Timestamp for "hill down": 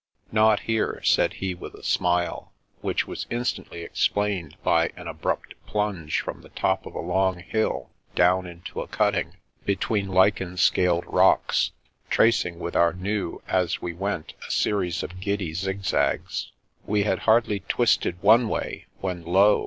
7.37-8.47